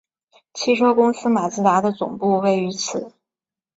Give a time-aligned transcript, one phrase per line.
[0.55, 3.13] 汽车公司马自达的总部位于此。